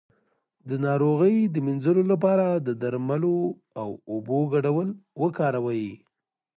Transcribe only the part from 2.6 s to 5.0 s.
د درملو او اوبو ګډول